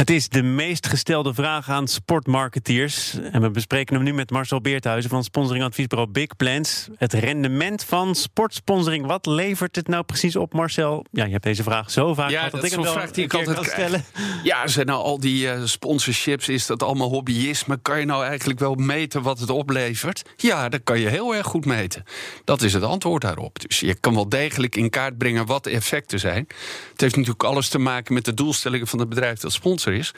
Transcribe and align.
Het 0.00 0.10
is 0.10 0.28
de 0.28 0.42
meest 0.42 0.86
gestelde 0.86 1.34
vraag 1.34 1.68
aan 1.68 1.88
sportmarketeers. 1.88 3.14
En 3.32 3.40
we 3.40 3.50
bespreken 3.50 3.94
hem 3.94 4.04
nu 4.04 4.12
met 4.12 4.30
Marcel 4.30 4.60
Beerthuizen 4.60 5.10
van 5.10 5.24
sponsoringadviesbureau 5.24 6.10
Big 6.10 6.36
Plans. 6.36 6.88
Het 6.96 7.12
rendement 7.12 7.84
van 7.84 8.14
sportsponsoring. 8.14 9.06
Wat 9.06 9.26
levert 9.26 9.76
het 9.76 9.88
nou 9.88 10.04
precies 10.04 10.36
op, 10.36 10.52
Marcel? 10.52 11.04
Ja, 11.12 11.24
je 11.24 11.30
hebt 11.30 11.44
deze 11.44 11.62
vraag 11.62 11.90
zo 11.90 12.14
vaak 12.14 12.30
Ja, 12.30 12.36
gehad 12.36 12.52
dat 12.52 12.64
ik 12.64 12.70
hem 12.70 12.82
wel 12.82 12.92
vraag 12.92 13.10
die 13.10 13.24
een 13.24 13.30
ik 13.30 13.34
altijd 13.34 13.56
kan 13.56 13.64
stellen. 13.64 14.04
Ja, 14.42 14.66
zijn 14.66 14.86
nou 14.86 15.02
al 15.02 15.20
die 15.20 15.50
eh, 15.50 15.64
sponsorships, 15.64 16.48
is 16.48 16.66
dat 16.66 16.82
allemaal 16.82 17.08
hobbyisme? 17.08 17.78
Kan 17.82 18.00
je 18.00 18.06
nou 18.06 18.24
eigenlijk 18.24 18.58
wel 18.58 18.74
meten 18.74 19.22
wat 19.22 19.38
het 19.38 19.50
oplevert? 19.50 20.22
Ja, 20.36 20.68
dat 20.68 20.80
kan 20.84 21.00
je 21.00 21.08
heel 21.08 21.34
erg 21.34 21.46
goed 21.46 21.64
meten. 21.64 22.04
Dat 22.44 22.62
is 22.62 22.72
het 22.72 22.82
antwoord 22.82 23.22
daarop. 23.22 23.68
Dus 23.68 23.80
je 23.80 23.94
kan 23.94 24.14
wel 24.14 24.28
degelijk 24.28 24.76
in 24.76 24.90
kaart 24.90 25.18
brengen 25.18 25.46
wat 25.46 25.64
de 25.64 25.70
effecten 25.70 26.18
zijn. 26.18 26.46
Het 26.92 27.00
heeft 27.00 27.16
natuurlijk 27.16 27.44
alles 27.44 27.68
te 27.68 27.78
maken 27.78 28.14
met 28.14 28.24
de 28.24 28.34
doelstellingen 28.34 28.86
van 28.86 28.98
het 28.98 29.08
bedrijf 29.08 29.38
dat 29.38 29.52
sponsor 29.90 29.94
is. 29.94 30.12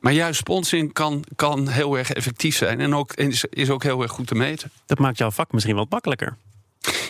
Maar 0.00 0.12
juist 0.12 0.38
sponsoring 0.38 0.92
kan, 0.92 1.24
kan 1.36 1.68
heel 1.68 1.98
erg 1.98 2.10
effectief 2.12 2.56
zijn 2.56 2.80
en 2.80 2.94
ook, 2.94 3.12
is, 3.12 3.44
is 3.50 3.70
ook 3.70 3.82
heel 3.82 4.02
erg 4.02 4.10
goed 4.10 4.26
te 4.26 4.34
meten. 4.34 4.70
Dat 4.86 4.98
maakt 4.98 5.18
jouw 5.18 5.30
vak 5.30 5.52
misschien 5.52 5.76
wat 5.76 5.90
makkelijker. 5.90 6.36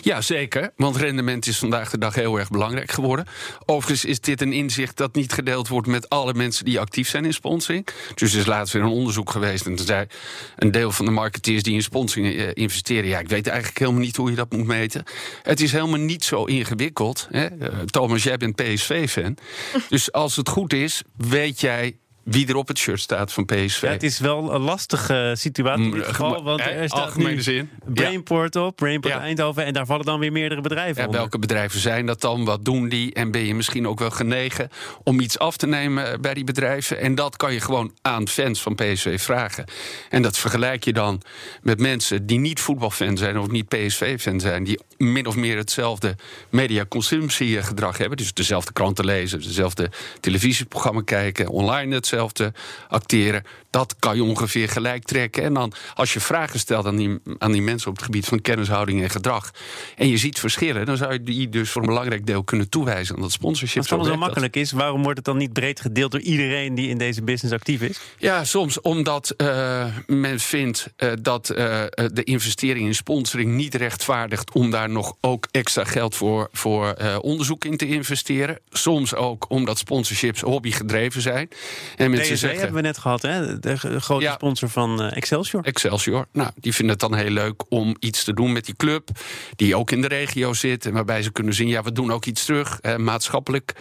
Ja, 0.01 0.21
zeker. 0.21 0.71
Want 0.75 0.95
rendement 0.95 1.47
is 1.47 1.57
vandaag 1.57 1.89
de 1.89 1.97
dag 1.97 2.15
heel 2.15 2.39
erg 2.39 2.49
belangrijk 2.49 2.91
geworden. 2.91 3.25
Overigens 3.65 4.05
is 4.05 4.19
dit 4.19 4.41
een 4.41 4.53
inzicht 4.53 4.97
dat 4.97 5.15
niet 5.15 5.33
gedeeld 5.33 5.67
wordt 5.67 5.87
met 5.87 6.09
alle 6.09 6.33
mensen 6.33 6.65
die 6.65 6.79
actief 6.79 7.09
zijn 7.09 7.25
in 7.25 7.33
sponsoring. 7.33 7.87
Dus 8.15 8.33
er 8.33 8.39
is 8.39 8.45
laatst 8.45 8.73
weer 8.73 8.81
een 8.81 8.87
onderzoek 8.87 9.29
geweest. 9.29 9.65
En 9.65 9.75
toen 9.75 9.85
zei 9.85 10.07
een 10.55 10.71
deel 10.71 10.91
van 10.91 11.05
de 11.05 11.11
marketeers 11.11 11.63
die 11.63 11.73
in 11.73 11.83
sponsoring 11.83 12.35
eh, 12.35 12.47
investeren. 12.53 13.09
Ja, 13.09 13.19
ik 13.19 13.29
weet 13.29 13.47
eigenlijk 13.47 13.79
helemaal 13.79 14.01
niet 14.01 14.15
hoe 14.15 14.29
je 14.29 14.35
dat 14.35 14.51
moet 14.51 14.65
meten. 14.65 15.03
Het 15.43 15.61
is 15.61 15.71
helemaal 15.71 15.99
niet 15.99 16.23
zo 16.23 16.45
ingewikkeld. 16.45 17.27
Hè? 17.31 17.45
Eh, 17.45 17.79
Thomas, 17.79 18.23
jij 18.23 18.37
bent 18.37 18.55
PSV-fan. 18.55 19.37
dus 19.89 20.11
als 20.11 20.35
het 20.35 20.49
goed 20.49 20.73
is, 20.73 21.01
weet 21.17 21.61
jij 21.61 21.95
wie 22.23 22.47
er 22.47 22.55
op 22.55 22.67
het 22.67 22.77
shirt 22.77 22.99
staat 22.99 23.33
van 23.33 23.45
PSV. 23.45 23.81
Ja, 23.81 23.89
het 23.89 24.03
is 24.03 24.19
wel 24.19 24.53
een 24.53 24.61
lastige 24.61 25.33
situatie 25.37 25.83
in 25.83 25.91
dit 25.91 25.99
Mm, 25.99 26.05
geval. 26.13 26.43
Want 26.43 26.59
eh, 26.59 26.81
er 26.81 26.87
staat 26.87 27.01
algemene 27.01 27.35
nu 27.35 27.41
zin. 27.41 27.69
Brainport 27.85 28.55
op, 28.55 28.75
Brainport 28.75 29.13
Ja. 29.13 29.19
Eindhoven. 29.19 29.65
En 29.65 29.73
daar 29.73 29.85
vallen 29.85 30.05
dan 30.05 30.19
weer 30.19 30.31
meerdere 30.31 30.61
bedrijven 30.61 30.95
Ja, 30.95 31.05
onder. 31.05 31.19
welke 31.19 31.39
bedrijven 31.39 31.79
zijn 31.79 32.05
dat 32.05 32.21
dan? 32.21 32.45
Wat 32.45 32.65
doen 32.65 32.89
die? 32.89 33.13
En 33.13 33.31
ben 33.31 33.45
je 33.45 33.55
misschien 33.55 33.87
ook 33.87 33.99
wel 33.99 34.09
genegen 34.11 34.69
om 35.03 35.19
iets 35.19 35.39
af 35.39 35.57
te 35.57 35.67
nemen 35.67 36.21
bij 36.21 36.33
die 36.33 36.43
bedrijven? 36.43 36.99
En 36.99 37.15
dat 37.15 37.35
kan 37.37 37.53
je 37.53 37.59
gewoon 37.59 37.93
aan 38.01 38.27
fans 38.27 38.61
van 38.61 38.75
PSV 38.75 39.21
vragen. 39.21 39.65
En 40.09 40.21
dat 40.21 40.37
vergelijk 40.37 40.83
je 40.83 40.93
dan 40.93 41.21
met 41.61 41.79
mensen 41.79 42.25
die 42.25 42.39
niet 42.39 42.59
voetbalfan 42.59 43.17
zijn 43.17 43.37
of 43.39 43.47
niet 43.49 43.67
PSV-fan 43.67 44.39
zijn, 44.39 44.63
die 44.63 44.79
min 44.97 45.25
of 45.27 45.35
meer 45.35 45.57
hetzelfde 45.57 46.15
mediaconsumptiegedrag 46.49 47.97
hebben. 47.97 48.17
Dus 48.17 48.33
dezelfde 48.33 48.73
kranten 48.73 49.05
lezen, 49.05 49.41
dezelfde 49.41 49.89
televisieprogramma 50.19 51.01
kijken, 51.05 51.47
online 51.47 51.95
hetzelfde 52.13 52.53
acteren. 52.87 53.43
Dat 53.69 53.95
kan 53.99 54.15
je 54.15 54.23
ongeveer 54.23 54.69
gelijk 54.69 55.03
trekken. 55.03 55.43
En 55.43 55.53
dan, 55.53 55.73
als 55.93 56.13
je 56.13 56.19
vragen 56.19 56.59
stelt 56.59 56.85
aan 56.85 56.95
die, 56.95 57.19
aan 57.37 57.51
die 57.51 57.61
mensen 57.61 57.89
op 57.89 57.95
het 57.95 58.05
gebied 58.05 58.25
van 58.25 58.41
kennishouding 58.41 59.01
en 59.01 59.09
gedrag. 59.09 59.51
en 59.95 60.07
je 60.07 60.17
ziet 60.17 60.39
verschillen, 60.39 60.85
dan 60.85 60.97
zou 60.97 61.13
je 61.13 61.23
die 61.23 61.49
dus 61.49 61.69
voor 61.69 61.81
een 61.81 61.87
belangrijk 61.87 62.25
deel 62.25 62.43
kunnen 62.43 62.69
toewijzen 62.69 63.15
aan 63.15 63.21
dat 63.21 63.31
sponsorship. 63.31 63.77
Als 63.77 63.89
het 63.89 63.99
allemaal 63.99 64.17
zo 64.17 64.25
makkelijk 64.25 64.55
is, 64.55 64.71
waarom 64.71 65.03
wordt 65.03 65.17
het 65.17 65.25
dan 65.25 65.37
niet 65.37 65.53
breed 65.53 65.79
gedeeld 65.79 66.11
door 66.11 66.21
iedereen 66.21 66.75
die 66.75 66.89
in 66.89 66.97
deze 66.97 67.23
business 67.23 67.55
actief 67.55 67.81
is? 67.81 67.99
Ja, 68.17 68.43
soms 68.43 68.81
omdat 68.81 69.29
eh, 69.29 69.85
men 70.07 70.39
vindt 70.39 70.87
eh, 70.95 71.11
dat 71.21 71.49
eh, 71.49 71.83
de 72.13 72.23
investering 72.23 72.85
in 72.87 72.95
sponsoring 72.95 73.51
niet 73.51 73.75
rechtvaardigt 73.75 74.51
om 74.51 74.71
daar 74.71 74.89
nog 74.89 75.15
ook 75.21 75.47
extra 75.51 75.83
geld 75.83 76.15
voor, 76.15 76.49
voor 76.51 76.95
onderzoek 77.21 77.65
in 77.65 77.77
te 77.77 77.87
investeren. 77.87 78.59
Soms 78.69 79.15
ook 79.15 79.45
omdat 79.49 79.77
sponsorships 79.77 80.41
hobbygedreven 80.41 81.21
zijn. 81.21 81.49
En 81.95 82.02
mensen 82.09 82.33
PSV 82.33 82.39
zeggen. 82.41 82.59
hebben 82.59 82.81
we 82.81 82.87
net 82.87 82.97
gehad, 82.97 83.21
hè? 83.21 83.59
de 83.59 83.77
grote 83.99 84.23
Ja. 84.23 84.33
sponsor 84.33 84.69
van 84.69 85.01
eh, 85.01 85.17
Excelsior. 85.17 85.63
Excelsior. 85.63 86.25
Nou, 86.31 86.49
die 86.55 86.73
vinden 86.73 86.91
het 86.99 87.09
dan 87.09 87.15
heel 87.19 87.29
leuk 87.29 87.63
om 87.69 87.95
iets 87.99 88.23
te 88.23 88.33
doen 88.33 88.51
met 88.51 88.65
die 88.65 88.75
club. 88.75 89.09
Die 89.55 89.75
ook 89.75 89.91
in 89.91 90.01
de 90.01 90.07
regio 90.07 90.53
zit. 90.53 90.85
En 90.85 90.93
waarbij 90.93 91.23
ze 91.23 91.31
kunnen 91.31 91.53
zien, 91.53 91.67
ja, 91.67 91.83
we 91.83 91.91
doen 91.91 92.11
ook 92.11 92.25
iets 92.25 92.45
terug. 92.45 92.79
eh, 92.81 92.95
maatschappelijk. 92.95 93.73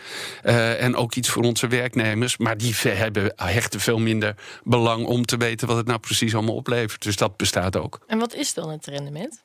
eh, 0.42 0.82
en 0.82 0.96
ook 0.96 1.14
iets 1.14 1.28
voor 1.28 1.42
onze 1.42 1.66
werknemers. 1.66 2.36
Maar 2.36 2.56
die 2.56 2.74
hebben, 2.82 3.32
hechten 3.36 3.80
veel 3.80 3.98
minder 3.98 4.34
belang 4.64 5.06
om 5.06 5.24
te 5.24 5.36
weten 5.36 5.66
wat 5.68 5.76
het 5.76 5.86
nou 5.86 5.98
precies 5.98 6.34
allemaal 6.34 6.54
oplevert. 6.54 7.02
Dus 7.02 7.16
dat 7.16 7.36
bestaat 7.36 7.76
ook. 7.76 8.00
En 8.06 8.18
wat 8.18 8.34
is 8.34 8.54
dan 8.54 8.70
het 8.70 8.86
rendement? 8.86 9.42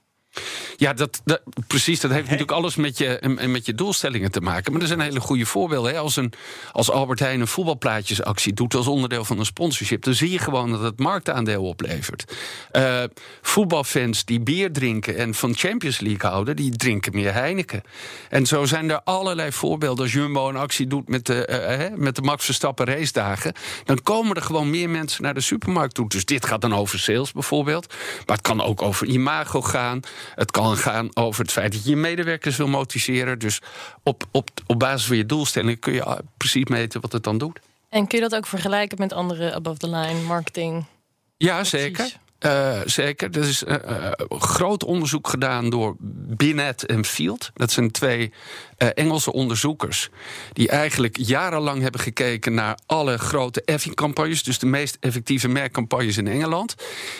Ja, 0.75 0.93
dat, 0.93 1.21
dat, 1.25 1.41
precies. 1.67 1.99
Dat 1.99 2.11
heeft 2.11 2.23
natuurlijk 2.23 2.51
alles 2.51 2.75
met 2.75 2.97
je, 2.97 3.37
met 3.47 3.65
je 3.65 3.75
doelstellingen 3.75 4.31
te 4.31 4.41
maken. 4.41 4.71
Maar 4.71 4.81
er 4.81 4.87
zijn 4.87 4.99
hele 4.99 5.19
goede 5.19 5.45
voorbeelden. 5.45 5.91
Hè. 5.91 5.97
Als, 5.99 6.15
een, 6.15 6.33
als 6.71 6.91
Albert 6.91 7.19
Heijn 7.19 7.39
een 7.39 7.47
voetbalplaatjesactie 7.47 8.53
doet 8.53 8.73
als 8.73 8.87
onderdeel 8.87 9.25
van 9.25 9.39
een 9.39 9.45
sponsorship, 9.45 10.03
dan 10.03 10.13
zie 10.13 10.31
je 10.31 10.39
gewoon 10.39 10.71
dat 10.71 10.81
het 10.81 10.99
marktaandeel 10.99 11.63
oplevert. 11.63 12.35
Eh, 12.71 13.03
voetbalfans 13.41 14.25
die 14.25 14.39
bier 14.39 14.71
drinken 14.71 15.17
en 15.17 15.33
van 15.33 15.55
Champions 15.55 15.99
League 15.99 16.29
houden, 16.29 16.55
die 16.55 16.75
drinken 16.75 17.13
meer 17.15 17.33
Heineken. 17.33 17.83
En 18.29 18.45
zo 18.45 18.65
zijn 18.65 18.89
er 18.89 19.01
allerlei 19.03 19.51
voorbeelden. 19.51 20.03
Als 20.03 20.13
Jumbo 20.13 20.49
een 20.49 20.55
actie 20.55 20.87
doet 20.87 21.07
met 21.07 21.25
de, 21.25 21.45
eh, 21.45 21.85
eh, 21.85 21.93
met 21.95 22.15
de 22.15 22.21
Max 22.21 22.45
Verstappen 22.45 22.85
race 22.85 23.11
dagen, 23.11 23.53
dan 23.85 24.01
komen 24.03 24.35
er 24.35 24.41
gewoon 24.41 24.69
meer 24.69 24.89
mensen 24.89 25.23
naar 25.23 25.33
de 25.33 25.41
supermarkt 25.41 25.93
toe. 25.93 26.09
Dus 26.09 26.25
dit 26.25 26.45
gaat 26.45 26.61
dan 26.61 26.75
over 26.75 26.99
sales 26.99 27.31
bijvoorbeeld. 27.31 27.93
Maar 28.25 28.35
het 28.35 28.45
kan 28.45 28.61
ook 28.61 28.81
over 28.81 29.07
imago 29.07 29.61
gaan. 29.61 29.99
Het 30.35 30.51
kan 30.51 30.77
gaan 30.77 31.09
over 31.13 31.41
het 31.41 31.51
feit 31.51 31.71
dat 31.71 31.83
je 31.83 31.89
je 31.89 31.95
medewerkers 31.95 32.57
wil 32.57 32.67
motiveren. 32.67 33.39
Dus 33.39 33.61
op, 34.03 34.23
op, 34.31 34.49
op 34.65 34.79
basis 34.79 35.07
van 35.07 35.17
je 35.17 35.25
doelstellingen 35.25 35.79
kun 35.79 35.93
je 35.93 36.03
ah, 36.03 36.19
precies 36.38 36.65
meten 36.65 37.01
wat 37.01 37.11
het 37.11 37.23
dan 37.23 37.38
doet. 37.38 37.59
En 37.89 38.07
kun 38.07 38.17
je 38.17 38.29
dat 38.29 38.39
ook 38.39 38.47
vergelijken 38.47 38.97
met 38.99 39.13
andere 39.13 39.53
above-the-line 39.53 40.21
marketing? 40.21 40.85
Ja, 41.38 41.63
zeker. 41.63 42.17
Eh, 42.39 42.81
zeker. 42.85 43.38
Er 43.38 43.47
is 43.47 43.63
eh, 43.63 43.75
eh, 43.75 44.11
groot 44.29 44.83
onderzoek 44.83 45.27
gedaan 45.27 45.69
door 45.69 45.95
Binet 46.38 46.85
en 46.85 47.05
Field. 47.05 47.51
Dat 47.53 47.71
zijn 47.71 47.91
twee 47.91 48.33
eh, 48.77 48.88
Engelse 48.93 49.33
onderzoekers. 49.33 50.09
Die 50.53 50.69
eigenlijk 50.69 51.17
jarenlang 51.17 51.81
hebben 51.81 52.01
gekeken 52.01 52.53
naar 52.53 52.77
alle 52.85 53.17
grote 53.17 53.61
effing-campagnes. 53.65 54.43
Dus 54.43 54.59
de 54.59 54.65
meest 54.65 54.97
effectieve 54.99 55.47
merkcampagnes 55.47 56.17
in 56.17 56.27
Engeland. 56.27 56.75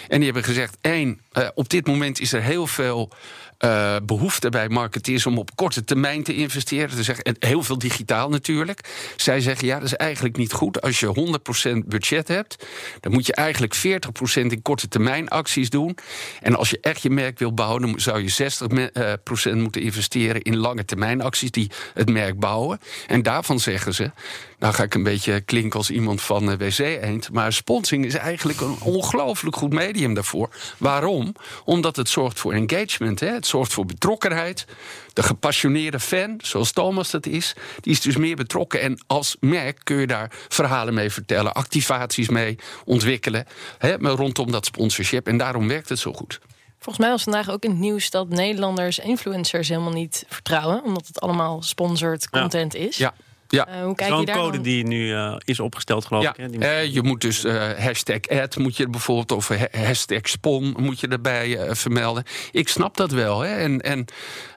En 0.08 0.16
die 0.16 0.26
hebben 0.26 0.44
gezegd: 0.44 0.78
één, 0.82 1.22
eh, 1.32 1.48
op 1.54 1.70
dit 1.70 1.88
moment 1.88 2.20
is 2.20 2.34
er 2.34 2.42
heel 2.42 2.68
veel. 2.68 3.12
eh, 3.58 3.96
behoefte 4.04 4.50
bij 4.50 4.70
marketeers 4.70 5.26
om 5.26 5.38
op 5.38 5.56
korte 5.56 5.84
termijn 5.84 6.24
te 6.24 6.36
investeren. 6.36 6.90
Te 6.96 7.04
zeggen, 7.04 7.24
en 7.24 7.36
heel 7.40 7.64
veel 7.64 7.78
digitaal 7.78 8.30
natuurlijk. 8.30 8.80
Zij 9.16 9.42
zeggen, 9.42 9.68
ja, 9.68 9.76
dat 9.76 9.84
is 9.88 9.96
eigenlijk 9.96 10.38
niet 10.38 10.54
goed. 10.54 10.82
Als 10.82 11.00
je 11.00 11.08
100% 11.08 11.88
budget 11.88 12.28
hebt, 12.28 12.66
dan 13.00 13.12
moet 13.12 13.26
je 13.26 13.34
eigenlijk 13.34 13.76
40% 13.76 14.52
in 14.52 14.62
korte 14.62 14.88
termijn 14.88 15.30
acties 15.30 15.70
doen. 15.70 15.98
En 16.42 16.56
als 16.56 16.70
je 16.70 16.78
echt 16.82 17.02
je 17.02 17.10
merk 17.10 17.40
wil 17.40 17.54
bouwen, 17.54 17.82
dan 17.82 18.00
zou 18.00 18.24
je 18.24 18.30
60% 18.30 19.56
moeten 19.62 19.82
investeren 19.82 20.42
in 20.42 20.58
lange 20.58 20.86
termijn 20.86 21.22
acties 21.22 21.47
die 21.54 21.72
het 21.94 22.10
merk 22.10 22.40
bouwen. 22.40 22.80
En 23.08 23.24
daarvan 23.24 23.60
zeggen 23.60 23.94
ze, 23.94 24.12
nou 24.60 24.74
ga 24.74 24.84
ik 24.84 24.94
een 24.94 25.04
beetje 25.04 25.42
klinken 25.42 25.80
als 25.80 25.90
iemand 25.90 26.22
van 26.22 26.52
eh, 26.52 26.58
WC 26.58 26.80
Eend, 26.80 27.32
maar 27.32 27.54
sponsoring 27.54 28.06
is 28.06 28.16
eigenlijk 28.16 28.62
een 28.62 28.78
ongelooflijk 28.82 29.56
goed 29.56 29.74
medium 29.74 30.14
daarvoor. 30.14 30.50
Waarom? 30.78 31.36
Omdat 31.66 31.96
het 31.96 32.10
zorgt 32.10 32.40
voor 32.40 32.54
engagement, 32.54 33.20
hè? 33.20 33.28
het 33.28 33.48
zorgt 33.48 33.74
voor 33.74 33.86
betrokkenheid. 33.86 34.66
De 35.14 35.24
gepassioneerde 35.24 36.00
fan, 36.00 36.40
zoals 36.44 36.72
Thomas 36.72 37.12
dat 37.12 37.26
is, 37.26 37.56
die 37.82 37.92
is 37.92 38.02
dus 38.02 38.18
meer 38.18 38.36
betrokken. 38.36 38.82
En 38.82 39.04
als 39.08 39.38
merk 39.40 39.80
kun 39.84 39.98
je 39.98 40.08
daar 40.08 40.32
verhalen 40.48 40.94
mee 40.94 41.10
vertellen, 41.10 41.54
activaties 41.54 42.30
mee 42.30 42.58
ontwikkelen 42.86 43.46
hè, 43.78 43.98
maar 43.98 44.12
rondom 44.12 44.52
dat 44.52 44.66
sponsorship. 44.66 45.28
En 45.28 45.38
daarom 45.38 45.68
werkt 45.68 45.90
het 45.90 46.00
zo 46.00 46.14
goed. 46.14 46.40
Volgens 46.80 46.98
mij 47.06 47.10
was 47.10 47.24
vandaag 47.24 47.50
ook 47.50 47.64
in 47.64 47.70
het 47.70 47.80
nieuws 47.80 48.10
dat 48.10 48.30
Nederlanders 48.30 49.00
influencers 49.00 49.70
helemaal 49.70 49.92
niet 49.92 50.26
vertrouwen. 50.28 50.84
Omdat 50.84 51.08
het 51.08 51.22
allemaal 51.22 51.62
sponsored 51.62 52.28
Ja. 52.32 52.40
content 52.40 52.76
is. 52.76 52.98
Ja, 52.98 53.14
ja. 53.48 53.68
Eh, 53.68 53.84
hoe 53.84 53.96
kijk 53.96 54.10
je 54.10 54.16
Zo'n 54.16 54.26
daar 54.26 54.36
code 54.36 54.52
dan? 54.54 54.62
die 54.64 54.84
nu 54.88 55.14
eh, 55.14 55.36
is 55.44 55.60
opgesteld, 55.60 56.06
geloof 56.06 56.24
Ja, 56.24 56.30
ik. 56.30 56.38
Hè? 56.38 56.50
Die- 56.50 56.60
eh, 56.60 56.94
je 56.94 57.02
moet 57.04 57.22
dus 57.22 57.44
eh, 57.44 57.70
hashtag 57.78 58.20
ad 58.28 58.58
moet 58.58 58.78
je 58.78 58.88
bijvoorbeeld 58.90 59.32
of 59.32 59.48
ha- 59.48 59.68
hashtag 59.84 60.20
spon 60.30 60.76
moet 60.80 61.00
je 61.00 61.08
erbij 61.08 61.58
eh, 61.58 61.74
vermelden. 61.76 62.24
Ik 62.52 62.68
snap 62.70 62.98
dat 62.98 63.12
wel. 63.12 63.40
Hè? 63.42 63.56
En, 63.56 63.82
en 63.82 64.06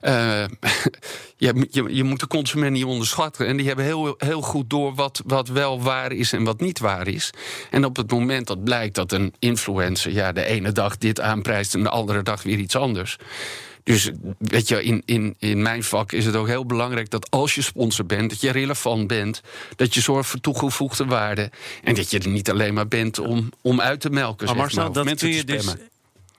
eh, 0.01 0.45
je, 1.37 1.67
je, 1.71 1.95
je 1.95 2.05
moet 2.05 2.21
de 2.21 2.27
consument 2.27 2.73
niet 2.73 2.85
onderschatten. 2.85 3.47
En 3.47 3.57
die 3.57 3.67
hebben 3.67 3.85
heel, 3.85 4.15
heel 4.19 4.41
goed 4.43 4.71
door 4.71 4.95
wat, 4.95 5.23
wat 5.27 5.49
wel 5.49 5.83
waar 5.83 6.13
is 6.13 6.33
en 6.33 6.45
wat 6.45 6.61
niet 6.61 6.79
waar 6.79 7.09
is. 7.09 7.31
En 7.71 7.85
op 7.85 7.97
het 7.97 8.11
moment 8.11 8.47
dat 8.47 8.65
blijkt 8.65 8.95
dat 8.95 9.13
een 9.13 9.35
influencer 9.39 10.13
ja, 10.13 10.33
de 10.33 10.45
ene 10.45 10.73
dag 10.73 10.99
dit 10.99 11.21
aanprijst 11.21 11.75
en 11.75 11.83
de 11.83 11.89
andere 11.91 12.23
dag 12.23 12.43
weer 12.43 12.59
iets 12.59 12.77
anders. 12.77 13.17
Dus 13.85 14.11
weet 14.39 14.69
je, 14.69 14.83
in, 14.83 15.03
in, 15.05 15.35
in 15.39 15.63
mijn 15.63 15.83
vak 15.85 16.13
is 16.13 16.25
het 16.25 16.37
ook 16.37 16.47
heel 16.47 16.67
belangrijk 16.67 17.11
dat 17.11 17.31
als 17.31 17.55
je 17.55 17.63
sponsor 17.63 18.07
bent, 18.07 18.31
dat 18.31 18.41
je 18.41 18.51
relevant 18.51 19.07
bent, 19.07 19.41
dat 19.77 19.95
je 19.95 20.01
zorgt 20.01 20.29
voor 20.29 20.41
toegevoegde 20.41 21.05
waarde 21.05 21.51
en 21.83 21.95
dat 21.95 22.11
je 22.11 22.19
er 22.19 22.29
niet 22.29 22.51
alleen 22.51 22.75
maar 22.75 22.89
bent 22.89 23.19
om, 23.19 23.49
om 23.61 23.81
uit 23.81 24.01
te 24.01 24.11
melken. 24.11 24.47
Maar 24.47 24.57
Marcel, 24.57 24.83
maar, 24.83 25.05
dat 25.05 25.19
kun 25.19 25.31
je 25.31 25.45
dus 25.45 25.75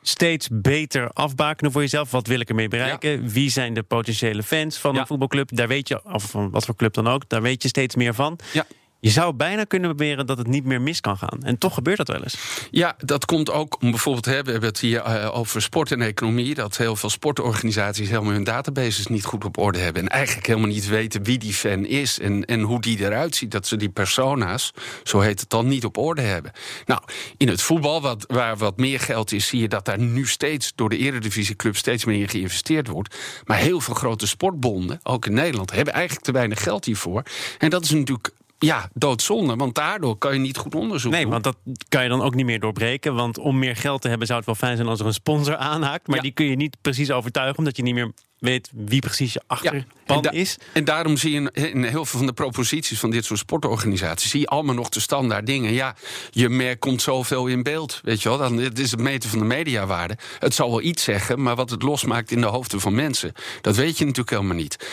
steeds 0.02 0.48
beter 0.52 1.10
afbakenen 1.14 1.72
voor 1.72 1.82
jezelf. 1.82 2.12
Wat 2.12 2.28
wil 2.28 2.40
ik 2.40 2.50
ermee 2.50 2.68
bereiken? 2.68 3.28
Wie 3.30 3.50
zijn 3.50 3.74
de 3.74 3.84
potentiële 3.84 4.44
fans 4.44 4.78
van 4.78 4.94
Ja. 4.94 5.00
een 5.00 5.08
voetbalclub? 5.08 5.50
Daar 5.56 5.68
weet 5.68 5.88
je, 5.88 6.04
of 6.14 6.24
van 6.24 6.50
wat 6.50 6.66
voor 6.66 6.76
club 6.76 6.94
dan 6.94 7.08
ook, 7.08 7.30
daar 7.30 7.42
weet 7.42 7.64
je 7.64 7.68
steeds 7.68 7.96
meer 7.96 8.14
van. 8.14 8.40
Ja. 8.54 8.66
Je 9.04 9.10
zou 9.10 9.34
bijna 9.34 9.64
kunnen 9.64 9.96
beweren 9.96 10.26
dat 10.26 10.38
het 10.38 10.48
niet 10.48 10.66
meer 10.66 10.82
mis 10.82 11.00
kan 11.00 11.18
gaan. 11.18 11.44
En 11.44 11.58
toch 11.58 11.74
gebeurt 11.74 11.98
dat 11.98 12.08
wel 12.08 12.24
eens. 12.24 12.38
Ja, 12.72 12.96
dat 12.98 13.26
komt 13.26 13.52
ook 13.52 13.82
om 13.82 13.90
bijvoorbeeld, 13.92 14.26
hè, 14.26 14.44
we 14.44 14.52
hebben 14.52 14.70
het 14.70 14.80
hier 14.80 15.02
eh, 15.02 15.38
over 15.38 15.62
sport 15.62 15.92
en 15.92 16.02
economie. 16.02 16.56
Dat 16.56 16.78
heel 16.78 16.96
veel 16.96 17.10
sportorganisaties 17.10 18.10
helemaal 18.10 18.32
hun 18.32 18.44
databases 18.44 19.08
niet 19.08 19.26
goed 19.26 19.46
op 19.46 19.58
orde 19.58 19.80
hebben. 19.80 20.02
En 20.02 20.10
eigenlijk 20.10 20.48
helemaal 20.48 20.70
niet 20.70 20.88
weten 20.88 21.24
wie 21.24 21.38
die 21.38 21.54
fan 21.54 21.86
is 21.86 22.20
en, 22.20 22.46
en 22.46 22.62
hoe 22.62 22.82
die 22.82 23.00
eruit 23.00 23.36
ziet. 23.36 23.52
Dat 23.52 23.68
ze 23.68 23.78
die 23.78 23.90
persona's, 23.90 24.72
zo 25.04 25.20
heet 25.20 25.40
het 25.40 25.50
dan, 25.50 25.68
niet 25.68 25.86
op 25.86 25.98
orde 25.98 26.22
hebben. 26.22 26.52
Nou, 26.86 27.02
in 27.38 27.48
het 27.48 27.62
voetbal, 27.62 28.02
wat, 28.02 28.26
waar 28.28 28.58
wat 28.58 28.78
meer 28.78 29.00
geld 29.00 29.32
is, 29.32 29.48
zie 29.48 29.62
je 29.62 29.68
dat 29.68 29.86
daar 29.86 30.00
nu 30.00 30.28
steeds 30.28 30.72
door 30.76 30.90
de 30.90 30.98
eredivisieclub 30.98 31.78
steeds 31.78 32.06
meer 32.06 32.20
in 32.20 32.30
geïnvesteerd 32.30 32.88
wordt. 32.88 33.16
Maar 33.46 33.58
heel 33.58 33.80
veel 33.80 33.96
grote 33.96 34.28
sportbonden, 34.28 35.00
ook 35.04 35.26
in 35.26 35.34
Nederland, 35.34 35.72
hebben 35.72 35.94
eigenlijk 35.94 36.26
te 36.26 36.32
weinig 36.32 36.64
geld 36.64 36.86
hiervoor. 36.86 37.24
En 37.58 37.70
dat 37.70 37.84
is 37.84 37.90
natuurlijk. 37.90 38.32
Ja, 38.66 38.90
doodzonde, 38.94 39.56
want 39.56 39.76
daardoor 39.76 40.18
kan 40.18 40.34
je 40.34 40.40
niet 40.40 40.58
goed 40.58 40.76
onderzoek 40.76 41.12
Nee, 41.12 41.22
doen. 41.22 41.32
want 41.32 41.44
dat 41.44 41.58
kan 41.90 42.04
je 42.04 42.10
dan 42.10 42.22
ook 42.22 42.36
niet 42.36 42.46
meer 42.46 42.60
doorbreken. 42.60 43.16
Want 43.16 43.38
om 43.38 43.60
meer 43.60 43.76
geld 43.76 44.02
te 44.02 44.08
hebben 44.10 44.28
zou 44.28 44.38
het 44.40 44.48
wel 44.48 44.58
fijn 44.58 44.76
zijn 44.76 44.88
als 44.90 45.00
er 45.00 45.06
een 45.06 45.14
sponsor 45.14 45.56
aanhaakt. 45.56 46.08
Maar 46.08 46.16
Ja. 46.16 46.22
die 46.22 46.32
kun 46.32 46.46
je 46.46 46.56
niet 46.56 46.78
precies 46.82 47.12
overtuigen, 47.12 47.58
omdat 47.58 47.78
je 47.78 47.84
niet 47.84 47.94
meer 47.94 48.12
weet 48.40 48.70
wie 48.74 49.02
precies 49.02 49.34
je 49.34 49.42
achterban 49.48 49.86
en, 50.06 50.22
da- 50.22 50.32
is. 50.32 50.58
en 50.74 50.84
daarom 50.84 51.18
zie 51.18 51.32
je 51.32 51.52
in, 51.52 51.84
heel 51.84 52.06
veel 52.06 52.18
van 52.18 52.26
de 52.26 52.34
proposities 52.34 53.00
van 53.00 53.10
dit 53.10 53.26
soort 53.26 53.40
sportorganisaties... 53.40 54.30
zie 54.30 54.40
je 54.40 54.48
allemaal 54.48 54.76
nog 54.76 54.90
de 54.90 55.00
standaard 55.00 55.46
dingen. 55.46 55.74
Ja, 55.74 55.96
je 56.32 56.50
merk 56.50 56.80
komt 56.80 57.02
zoveel 57.02 57.48
in 57.48 57.64
beeld, 57.64 58.00
weet 58.04 58.22
je 58.22 58.30
wel. 58.30 58.38
Dan, 58.38 58.58
het 58.58 58.80
is 58.80 58.92
het 58.92 59.00
meten 59.00 59.30
van 59.30 59.40
de 59.40 59.46
mediawaarde. 59.46 60.18
Het 60.40 60.54
zal 60.54 60.70
wel 60.70 60.82
iets 60.82 61.04
zeggen, 61.04 61.42
maar 61.42 61.56
wat 61.56 61.70
het 61.70 61.82
losmaakt 61.82 62.32
in 62.32 62.42
de 62.42 62.48
hoofden 62.48 62.80
van 62.80 62.96
mensen... 62.96 63.34
dat 63.62 63.76
weet 63.76 63.98
je 63.98 64.04
natuurlijk 64.04 64.30
helemaal 64.30 64.56
niet. 64.56 64.88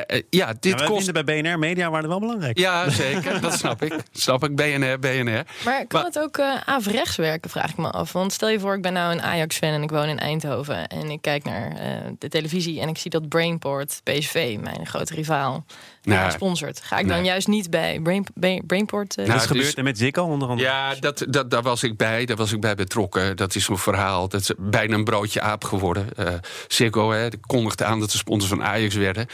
Eh, 0.00 0.16
eh, 0.16 0.22
ja, 0.30 0.52
dit 0.60 0.72
Ja, 0.72 0.76
wij 0.78 0.86
kost... 0.88 1.04
vinden 1.04 1.24
bij 1.24 1.42
BNR 1.42 1.58
mediawaarde 1.58 2.08
wel 2.08 2.20
belangrijk. 2.20 2.58
Ja, 2.58 2.90
zeker, 2.90 3.40
dat 3.40 3.52
snap 3.52 3.82
ik. 3.82 3.94
Snap 4.12 4.44
ik, 4.44 4.56
BNR, 4.56 4.98
BNR. 4.98 5.44
Maar 5.64 5.86
kan 5.86 5.86
Maar- 5.88 6.04
het 6.04 6.18
ook 6.18 6.36
eh 6.38 6.54
averechts 6.64 7.16
werken, 7.16 7.50
vraag 7.50 7.70
ik 7.70 7.76
me 7.76 7.90
af. 7.90 8.12
Want 8.12 8.32
stel 8.32 8.48
je 8.48 8.60
voor, 8.60 8.74
ik 8.74 8.82
ben 8.82 8.92
nou 8.92 9.12
een 9.12 9.22
Ajax-fan 9.22 9.68
en 9.72 9.82
ik 9.82 9.90
woon 9.90 10.08
in 10.08 10.18
Eindhoven. 10.18 10.86
En 10.86 11.10
ik 11.10 11.22
kijk 11.22 11.44
naar 11.44 11.72
eh, 11.72 11.88
de 12.18 12.28
televisie 12.28 12.80
en 12.80 12.88
ik 12.88 12.98
zie 12.98 13.10
dat 13.10 13.28
Brainport, 13.28 14.00
PSV, 14.04 14.56
mijn 14.60 14.86
grote 14.86 15.14
rivaal, 15.14 15.64
Nou, 16.02 16.30
sponsort. 16.30 16.80
Ga 16.82 16.98
ik 16.98 17.08
dan 17.08 17.16
nee. 17.16 17.26
juist 17.26 17.48
niet 17.48 17.70
bij 17.70 18.00
Brain, 18.02 18.26
Brain- 18.34 18.62
Brainport? 18.66 19.16
eh, 19.16 19.26
Dat 19.26 19.34
is 19.36 19.40
is- 19.42 19.48
gebeurd 19.48 19.82
met 19.82 19.98
Ziggo 19.98 20.22
onder 20.24 20.48
andere. 20.48 20.68
Ja, 20.68 20.94
dat, 21.00 21.24
dat, 21.28 21.50
daar 21.50 21.62
was 21.62 21.82
ik 21.82 21.96
bij. 21.96 22.24
Daar 22.24 22.36
was 22.36 22.52
ik 22.52 22.60
bij 22.60 22.74
betrokken. 22.74 23.36
Dat 23.36 23.54
is 23.54 23.68
een 23.68 23.78
verhaal. 23.78 24.28
Dat 24.28 24.40
is 24.40 24.50
bijna 24.58 24.94
een 24.94 25.04
broodje 25.04 25.40
aap 25.40 25.64
geworden. 25.64 26.06
Eh 26.16 26.26
Ziggo 26.68 27.10
hè, 27.10 27.28
kondigde 27.40 27.84
aan 27.84 28.00
dat 28.00 28.10
ze 28.10 28.16
sponsor 28.16 28.48
van 28.48 28.64
Ajax 28.64 28.94
werden. 28.94 29.26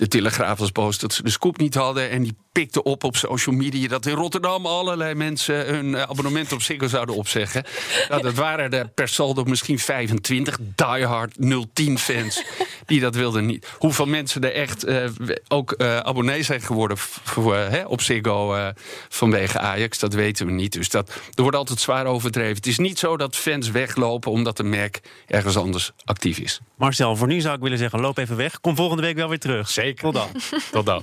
De 0.00 0.08
Telegraaf 0.08 0.58
was 0.58 0.72
boos 0.72 0.98
dat 0.98 1.12
ze 1.12 1.22
de 1.22 1.30
scoop 1.30 1.58
niet 1.58 1.74
hadden. 1.74 2.10
En 2.10 2.22
die 2.22 2.36
pikte 2.52 2.82
op 2.82 3.04
op 3.04 3.16
social 3.16 3.54
media... 3.54 3.88
dat 3.88 4.06
in 4.06 4.14
Rotterdam 4.14 4.66
allerlei 4.66 5.14
mensen 5.14 5.66
hun 5.66 5.94
eh, 5.94 6.02
abonnement 6.02 6.52
op 6.52 6.62
Ziggo 6.62 6.86
zouden 6.86 7.14
opzeggen. 7.14 7.64
Nou, 8.08 8.22
dat 8.22 8.34
waren 8.34 8.70
er 8.70 8.88
per 8.88 9.08
saldo 9.08 9.44
misschien 9.44 9.78
25 9.78 10.58
diehard 10.74 11.36
010 11.72 11.98
fans... 11.98 12.44
die 12.90 13.00
dat 13.00 13.14
wilden 13.14 13.46
niet. 13.46 13.66
Hoeveel 13.78 14.06
mensen 14.06 14.44
er 14.44 14.52
echt 14.52 14.84
eh, 14.84 15.04
ook 15.48 15.72
eh, 15.72 15.96
abonnee 15.96 16.42
zijn 16.42 16.60
geworden... 16.60 16.98
voor, 16.98 17.56
eh, 17.56 17.68
hè, 17.68 17.84
op 17.84 18.00
Ziggo 18.00 18.54
eh, 18.54 18.68
vanwege 19.08 19.58
Ajax, 19.58 19.98
dat 19.98 20.14
weten 20.14 20.46
we 20.46 20.52
niet. 20.52 20.72
Dus 20.72 20.88
dat, 20.88 21.08
er 21.08 21.42
wordt 21.42 21.56
altijd 21.56 21.80
zwaar 21.80 22.06
overdreven. 22.06 22.56
Het 22.56 22.66
is 22.66 22.78
niet 22.78 22.98
zo 22.98 23.16
dat 23.16 23.36
fans 23.36 23.70
weglopen 23.70 24.30
omdat 24.30 24.58
een 24.58 24.68
merk 24.68 25.00
ergens 25.26 25.56
anders 25.56 25.92
actief 26.04 26.38
is. 26.38 26.60
Marcel, 26.76 27.16
voor 27.16 27.26
nu 27.26 27.40
zou 27.40 27.54
ik 27.54 27.62
willen 27.62 27.78
zeggen, 27.78 28.00
loop 28.00 28.18
even 28.18 28.36
weg. 28.36 28.60
Kom 28.60 28.76
volgende 28.76 29.02
week 29.02 29.16
wel 29.16 29.28
weer 29.28 29.38
terug. 29.38 29.70
Zeker. 29.70 30.02
Tot 30.02 30.14
dan. 30.14 30.28
Tot 30.70 30.86
dan. 30.86 31.02